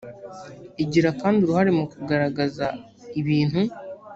igira 0.83 1.09
kandi 1.21 1.37
uruhare 1.41 1.71
mu 1.77 1.85
kugaragaza 1.93 2.65
ibintu. 3.19 3.59